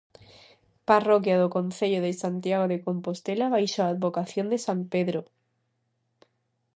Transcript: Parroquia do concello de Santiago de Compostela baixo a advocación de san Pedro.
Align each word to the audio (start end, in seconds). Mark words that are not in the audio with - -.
Parroquia 0.89 1.39
do 1.41 1.53
concello 1.57 1.99
de 2.05 2.11
Santiago 2.23 2.65
de 2.71 2.77
Compostela 2.87 3.51
baixo 3.55 3.79
a 3.81 3.91
advocación 3.93 4.45
de 4.49 4.57
san 4.65 4.79
Pedro. 4.93 5.21